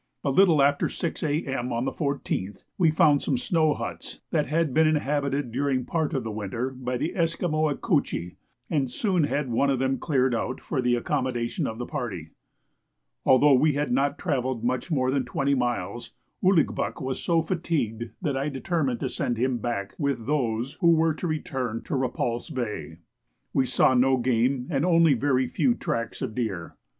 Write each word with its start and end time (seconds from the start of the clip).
A 0.23 0.31
little 0.31 0.63
after 0.63 0.89
6 0.89 1.21
A.M. 1.21 1.71
on 1.71 1.85
the 1.85 1.91
14th, 1.91 2.63
we 2.75 2.89
found 2.89 3.21
some 3.21 3.37
snow 3.37 3.75
huts 3.75 4.19
that 4.31 4.47
had 4.47 4.73
been 4.73 4.87
inhabited 4.87 5.51
during 5.51 5.85
part 5.85 6.15
of 6.15 6.23
the 6.23 6.31
winter 6.31 6.71
by 6.71 6.97
the 6.97 7.15
Esquimaux 7.15 7.67
Ecouchi, 7.71 8.35
and 8.67 8.89
soon 8.89 9.25
had 9.25 9.51
one 9.51 9.69
of 9.69 9.77
them 9.77 9.99
cleared 9.99 10.33
out 10.33 10.59
for 10.59 10.81
the 10.81 10.95
accommodation 10.95 11.67
of 11.67 11.77
the 11.77 11.85
party. 11.85 12.31
Although 13.27 13.53
we 13.53 13.73
had 13.73 13.91
not 13.91 14.17
travelled 14.17 14.63
much 14.63 14.89
more 14.89 15.11
than 15.11 15.23
twenty 15.23 15.53
miles, 15.53 16.13
Ouligbuck 16.43 16.99
was 16.99 17.21
so 17.21 17.43
fatigued 17.43 18.09
that 18.23 18.35
I 18.35 18.49
determined 18.49 18.99
to 19.01 19.07
send 19.09 19.37
him 19.37 19.59
back 19.59 19.93
with 19.99 20.25
those 20.25 20.77
who 20.81 20.93
were 20.95 21.13
to 21.13 21.27
return 21.27 21.83
to 21.83 21.95
Repulse 21.95 22.49
Bay. 22.49 22.97
We 23.53 23.67
saw 23.67 23.93
no 23.93 24.17
game 24.17 24.65
and 24.71 24.83
only 24.83 25.13
very 25.13 25.45
few 25.47 25.75
tracks 25.75 26.23
of 26.23 26.33
deer. 26.33 26.75